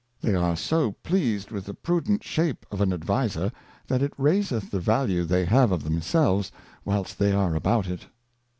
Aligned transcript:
They 0.19 0.33
are 0.33 0.55
so 0.57 0.93
pleased 1.03 1.51
with 1.51 1.65
the 1.65 1.75
prudent 1.75 2.23
Shape 2.23 2.65
of 2.71 2.81
an 2.81 2.91
Adviser, 2.91 3.51
that 3.87 4.01
it 4.01 4.13
raiseth 4.17 4.71
the 4.71 4.79
value 4.79 5.25
they 5.25 5.45
have 5.45 5.71
of 5.71 5.83
themselves, 5.83 6.51
whilst 6.83 7.19
they 7.19 7.31
are 7.33 7.53
about 7.53 7.85
it. 7.87 8.07